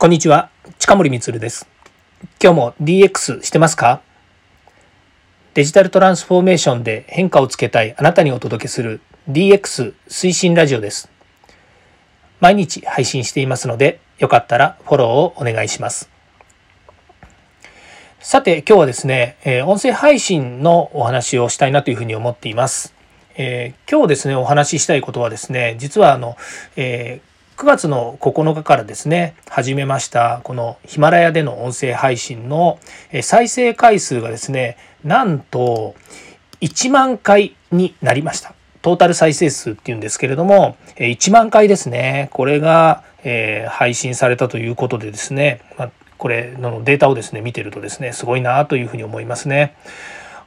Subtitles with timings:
[0.00, 1.68] こんにちは、近森光です。
[2.42, 4.00] 今日も DX してますか？
[5.52, 11.10] デジタルトランスフォーメーションで変化をつけたいあなたにお届けする DX 推進ラジオです。
[12.40, 16.08] 毎日配信していますので、よかったらフォローをお願いします。
[18.20, 22.94] さて、今日はですね、え音声配信のお話をしたいなというふうに思っています。
[23.36, 26.38] えー、今日ですね、お話ししたいことはですね、実はあの、
[26.76, 27.29] えー
[27.60, 32.78] 9月の9日からですね始めましたこのヒマラヤでの音声配信の
[33.20, 35.94] 再生回数がですねなんと
[36.62, 49.76] 1万回になりましたトータル再生数っていうんですけれども1万回ですねこれが、え配信されたということでですね、まこれのデータをですね見てるとですねすごいなというふうに思いますね。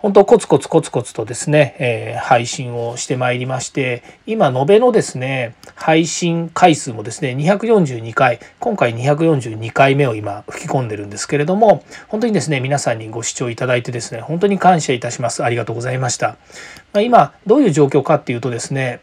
[0.03, 15.41] 本当コツコツコツコツとですね、えー、配信をしてまいりまして今延べのですね配信回数もですね242回今回242回目を今吹き込んでるんですけれども本当にですね皆さんにご視聴いただいてですね本当に感謝いたします。
[15.41, 16.35] ありがとうございました、
[16.91, 18.99] まあ、今どういう状況かっていうとですね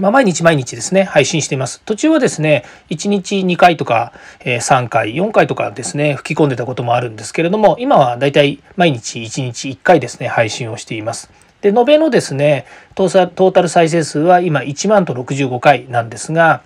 [0.00, 1.82] まあ、毎日毎日ですね、配信しています。
[1.84, 4.12] 途中はですね、1日2回とか、
[4.44, 11.30] え3回、4回とかですね、吹き込んでたこともあるんですけれども、今はだいたい毎日1日1回ですね、配信をしています。
[11.60, 16.62] で、延べのですね、トータル再生数は今1万と65回なんですが、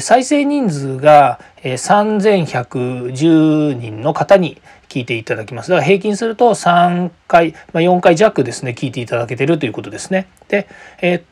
[0.00, 5.70] 再生人数が3110人の方に聞いていただきます。
[5.70, 10.28] だから平均すると3回、まあ、4回弱ですね、聞いていただけてるということですね。
[10.48, 10.68] で、
[11.02, 11.22] えー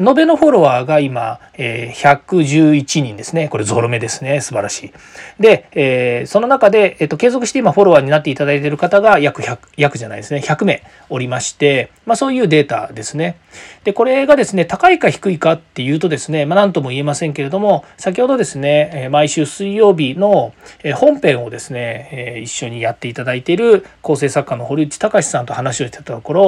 [0.00, 3.50] 延べのフォロワーが今、えー、111人ですね。
[3.50, 4.40] これゾロ目ですね。
[4.40, 4.92] 素晴らしい。
[5.38, 10.40] で、えー、その中で、えっ、ー、と、継続して今フォロワーになっていただいている方が約100、約じゃないですね。
[10.40, 13.36] 100名おりまして、まあそういうデータですね。
[13.84, 20.54] で、これがですね、高いか低いかっていうとですね、まあ何とも言えませんけれども、先ほどですね、毎週水曜日の
[20.96, 26.42] 本編をですね、一緒にやっていただいている構成作家の堀内隆さんと話をしてたところ、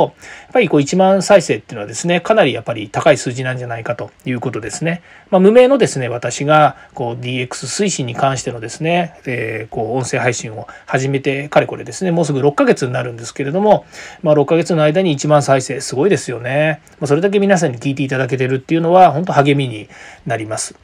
[0.45, 5.03] やっぱりこう1万再生っていうのはですね、かなりやっぱり高い数字なんじゃないかということですね。
[5.31, 13.85] まあ、無名のですね、私がこう DX 推進に関してのですね、えー、こう音声配信を始めてかれこれですね、もうすぐ6ヶ月になるんですけれども、
[14.23, 16.81] まあ、6ヶ月の間に1万再生、すごいですよね。
[17.01, 19.89] まあ、それだけ皆さんに聞いていただけてるっていうのは、本当励みに
[20.27, 20.75] なります。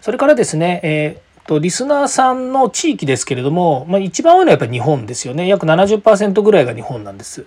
[0.00, 5.48] それからですね、えーとリスナーさんの地域ですけれども、まあ、一番多いのはやっぱり日本ですよね。
[5.48, 7.46] 約70%ぐらいが日本なんです。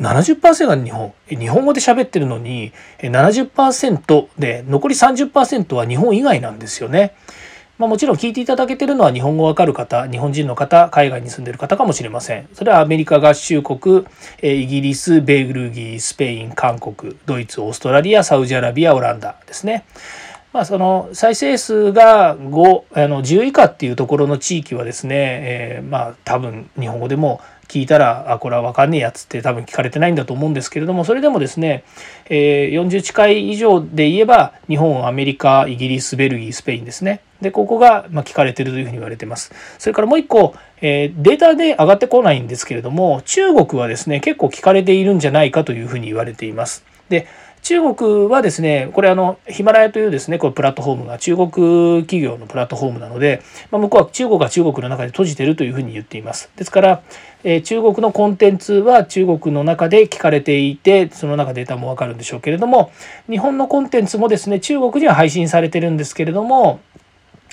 [0.00, 7.14] 70%が日本日本語で喋ってるのに70%で残り30%は日本以外なんですよね。
[7.76, 12.48] まあ、もちろん聞いていただけてるのは日本語わかる方日本人の方海外に住んでる方かもしれません。
[12.54, 14.04] それはアメリカ合衆国
[14.42, 19.84] イギリスベルギースペイン韓国ドイツオーストラリアサウジアラビアオランダですね。
[20.54, 31.82] まあ、その再生数が5あの10以下っていうところの地域はですね、えー、まあ多分日本語でも聞いたらあこれは分かんねえやつって多分聞かれてないんだと思うんですけれどもそれでもですね、
[32.26, 37.20] えー、40近い以上で言えば日本アメリカイギリスベルギースペインですね。
[37.40, 39.52] でここがま聞かれてるというふうに言われてます。
[39.80, 46.84] それからもう一個、えー、データで上がってこないんですけれども中国はですね結構聞かれているんじゃないかというふうに言われています。
[47.08, 47.26] で
[47.64, 51.48] 中国はですね、これあの、ヒマラヤというですね、これプラットフォームが中国
[52.02, 56.50] 企業のプラットフォームなので、まあ、向こうは中国が中国の中で閉じてるというふうに言っています。
[56.56, 57.02] ですから、
[57.42, 62.92] えー、中国のコンテンツは中国の中で聞かれていて、その中データもわかるんでしょうけれども、
[63.30, 66.80] 日本のコンテンツもですね、中国には配信されてるんですけれども、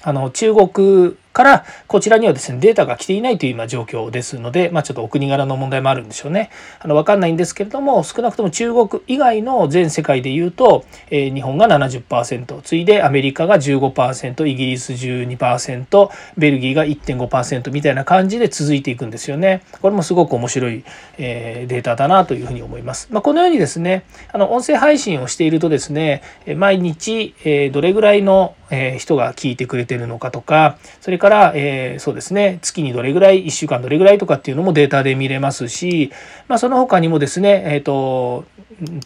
[0.03, 6.49] あの、中国からこちらにはですねデータが来ていないという今状況ですので、まあ、ちょっとお国柄の問題もあるんでしょうね。
[6.79, 19.63] あの分かんないんですけれども少なくとも中国以外の全世界でいうと、えー、日本が70%次いでアメリカが15%イギリス12%ベルギーが1.5%みたいな感じで続いていくんですよね。
[19.81, 20.83] これもすごく面白い、
[21.17, 23.07] えー、データだなというふうに思います。
[23.11, 24.03] まあ、このようにですね
[24.33, 26.21] あの音声配信をしているとですね
[26.57, 28.55] 毎日、えー、どれぐらいの
[28.97, 36.11] 人が聞いてくれてるのかとかそれから、えー、そうですね、月にどれぐらい、1週間どれぐらいとかっていうのもデータで見れますし、
[36.49, 38.45] まあ、その他にもですね、えっ、ー、と、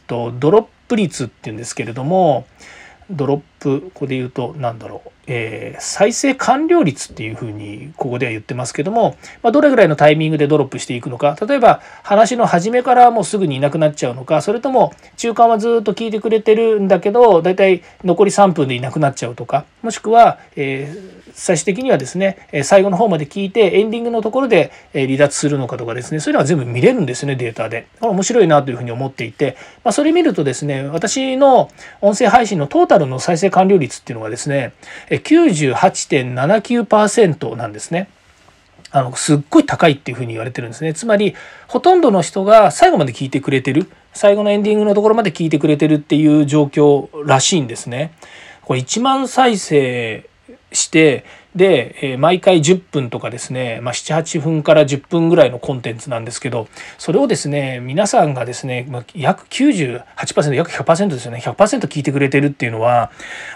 [0.08, 2.48] と、ドロップ率っていうんですけれども、
[3.12, 31.70] ドロップ、ここで言うと、何だろう、えー、再生完了率っていうふうにここでは言ってますけども、まあ、どれぐらいのタイミングでドロップしていくのか例えば話の初めからもうすぐにいなくなっちゃうのかそれとも中間はずっと聞いてくれてるんだけどだいたい残り3分でいなくなっちゃうとか、もしくは、えー、最終的にはですね最後の方まで聞いてエンディングのところで離脱するのかとかですねそういうのは全部見れるんですねデータで面白いなというふうに思っていて、まあ、それ見るとですね私の
[32.02, 34.74] 音声配信のトータルの再生完了率っていうのがですね
[35.12, 38.10] 98.79%なんですね。
[38.92, 41.36] あのすっごい高いっていうふうに言われてるんですねつまり
[41.68, 48.14] ほとんどの人が最後まで聞いてくれてる最後のエンディングのところまで聞いてくれてるっていう状況らしいんですね。
[48.66, 50.28] これ1万再生
[50.72, 51.26] して
[51.56, 56.68] で、え、毎回10分とかですね、まあ、78分から10分ぐらいのコンテンツなんですけど
[56.98, 63.12] それをですね皆さんがですね、まあ、約98%約100%ですよね100%聞いてくれてるっていうのは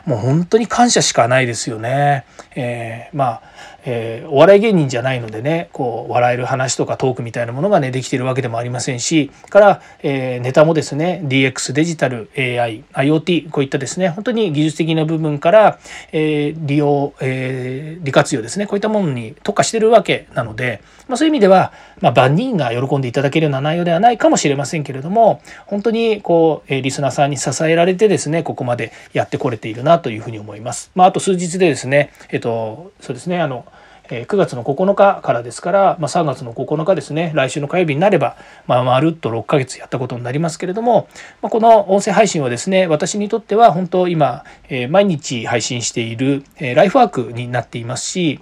[0.06, 2.25] もう本当に感謝しかないですよね。
[2.56, 3.41] えー、まあ
[3.85, 15.79] えー、お笑い芸人じゃないのでねこう笑える話とかトークみたいなものがねできてるわけでもありませんしから、えー、ネタもですね DX デジタル AIIoT こういったですね本当に技術的な部分から、
[16.11, 30.91] えー、利用、えー、利活用ですねこういったものに特化してるわけなので、まあ、そういう意味では、まあ、万人が喜んでいただけるような内容ではないかもしれませんけれども本当にこう、えリスナーさんに支えられてですねここまでやってこれているなというふうに思います。
[30.95, 33.66] まあ、あと数日でですねえっとそうですねの
[34.10, 41.07] 9月の9日からですから、まあ、3月の9日ですね来週の火曜日になれば、まあ、まるっと6ヶ月やったことになりますけれども、
[41.42, 48.40] まあ、この音声配信はですね私にとっては本当今、え、毎日配信している、え、ライフワークになっていますし、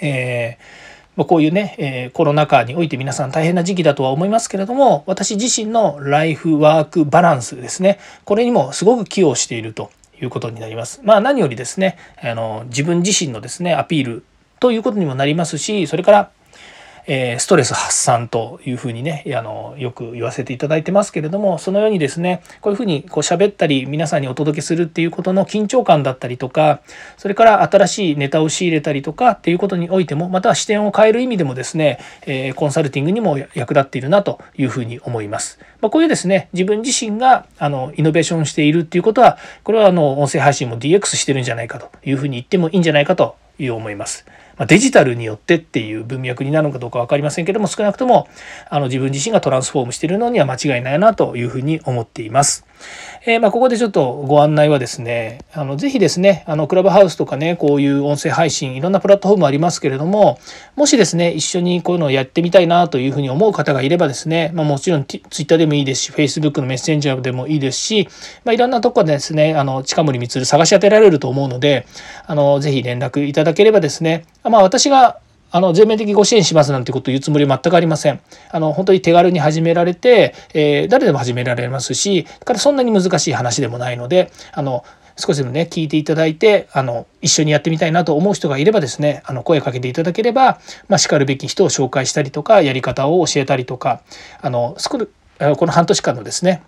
[0.00, 9.90] えーまこういうね、え、コロナ禍において皆さん大変な時期だとは思いますけれども私自身のライフワークバランスですねこれにもすごく寄与していると。
[10.20, 11.00] いうことになります。
[11.04, 14.24] まあ何よりですねあの自分自身のですねアピール
[14.60, 16.30] ということにもなりますしそれから
[17.12, 26.82] えストレス発散というふうにねあのよく言わせていただいてますけれどもそのようにですねこういうふうにこう喋ったり皆さんにお届けするっていうことの緊張感だったりとか
[27.18, 35.58] それから新しいネタを仕入れたりとかっていうことにおいてもまたは視点を変える意味でもですね、えコンサルティングにも役立っているなというふうに思います。
[35.80, 44.26] まあ、こういうですね自分自身があのイノベーションしているっていうことはこれはあの音声配信も DX してるんじゃないかというふうに言ってもいいんじゃないかという思います。
[44.56, 48.28] まデジタルによってっていう文脈になるのかどうか分かりませんけども少なくとも
[48.68, 52.66] あの自分自身がトランスフォームしているのには間違いないなというふうに思っています。
[53.26, 60.38] えー、まあ、ここでちょっとご案内はですね、あの、ぜひですね、あの、クラブハウスとかね、こういう音声配信、いろんなプラットフォームありますけれども、
[60.74, 68.08] もしですね、一緒にこういうのをやってみたいなというふうに思う方がいればですね、まあ、もちろん Twitter でもいいですし、Facebook のメッセンジャーでもいいですし、
[68.44, 71.86] まあ、いろんなとこでですね、あの、近森光探し当てられると思うので、
[72.26, 75.20] あの、ぜひ連絡いただければですね、まあ、私が
[75.52, 78.20] あの全面的ご支援しますなんてことを言うつもりは全くありません。
[78.50, 84.84] あの本当に手軽に始められて、えー、誰でも始められますしからそんなに難しい話でもないのであの
[85.16, 94.02] 少しでもね聞いていただいてあの一緒にやってみたいなと思う人がいればですねあの声かけていただければ、まあ、しかるべき人を紹介したりとかやり方を教えたりとか
[94.40, 94.76] あの
[95.56, 96.62] この半年間のですね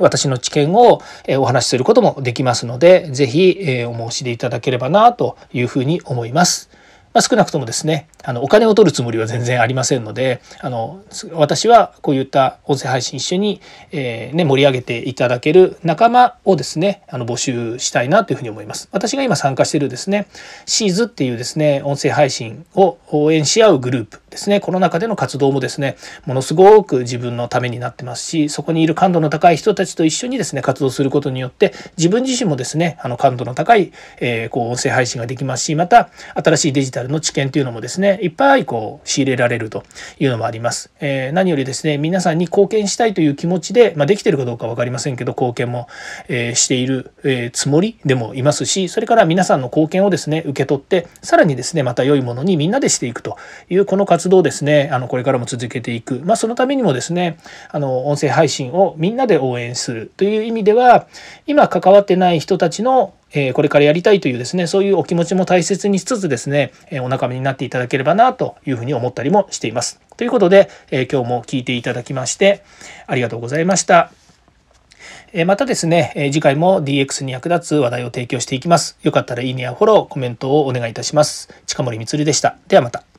[0.00, 1.02] 私の知見を
[1.38, 6.70] お話しすることもできますので、ぜひお申し出いただければなというふうに思います。
[7.12, 11.02] まあ、少なくともですねあのお金を取るつもりは全然ありませんのであの
[11.32, 13.60] 私はこういった音声配信一緒に、
[13.90, 18.88] えー、ね、盛り上げていただける仲間をですねあの募集したいなというふうに思います。
[18.92, 20.26] 私が今参加しているですね
[20.64, 36.08] シーズっていうですね音声配信を応援し合うグループですねこの中での活動もですねものすごく自分のためになってますしそこにいる感度の高い人たちと一緒にですね活動することによって自分自身もですねあの感度の高い、えー、こう音声配信ができますしまた
[36.42, 39.84] 新しいデジタルの知見というのもですねいっぱいこう仕入れられると
[40.18, 40.90] いうのもあります。
[41.00, 45.88] えー、何よりですね皆さんに貢献したいという気持ちで、まあ、できてるかどうか分かりませんけど貢献も、
[46.28, 53.36] えー、している、えつもりでもいますしそれから皆さんの貢献をですね受け取ってさらにですねまた良いものにみんなでしていくと
[53.68, 57.38] いうこの活動動ですねあのこれからも続けていく、まあ、そのためにもですね
[57.70, 61.06] あの音声配信をみんなで応援するという意味では
[61.46, 70.00] 今関わってない人たちのえこれからやりたいというですねそういうお気持ちも大切にしつつですね、えお仲間になっていただければなというふうに思ったりもしています。
[70.16, 72.62] ということで、え今日も聞いていただきまして
[73.06, 74.12] ありがとうございました。
[75.46, 78.98] またですね、次回も DX に役立つ話題を提供していきます。
[79.02, 81.48] よかったらいいねやフォロー、コメントをお願いいたします。
[81.66, 82.56] 近森光でした。
[82.68, 83.11] ではまた。